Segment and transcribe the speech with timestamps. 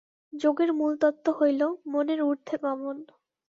[0.33, 2.97] যোগের মূলতত্ত্ব হইল, মনের ঊর্ধ্বে গমন।